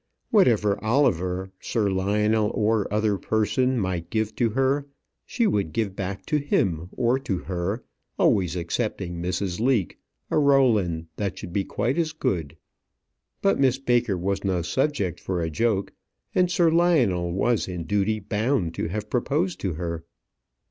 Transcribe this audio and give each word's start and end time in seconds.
Whatever 0.31 0.83
Oliver 0.83 1.51
Sir 1.59 1.87
Lionel, 1.91 2.49
or 2.55 2.91
other 2.91 3.19
person, 3.19 3.77
might 3.79 4.09
give 4.09 4.31
her, 4.55 4.87
she 5.27 5.45
would 5.45 5.73
give 5.73 5.95
back 5.95 6.25
to 6.25 6.37
him 6.37 6.89
or 6.93 7.19
to 7.19 7.37
her 7.43 7.83
always 8.17 8.55
excepting 8.57 9.21
Mrs. 9.21 9.59
Leake 9.59 9.99
a 10.31 10.39
Rowland 10.39 11.05
that 11.17 11.37
should 11.37 11.53
be 11.53 11.63
quite 11.63 11.99
as 11.99 12.13
good. 12.13 12.57
But 13.43 13.59
Miss 13.59 13.77
Baker 13.77 14.17
was 14.17 14.43
no 14.43 14.63
subject 14.63 15.19
for 15.19 15.39
a 15.39 15.51
joke, 15.51 15.93
and 16.33 16.49
Sir 16.49 16.71
Lionel 16.71 17.31
was 17.31 17.67
in 17.67 17.83
duty 17.83 18.19
bound 18.19 18.73
to 18.73 18.87
have 18.87 19.07
proposed 19.07 19.59
to 19.59 19.73
her. 19.73 20.03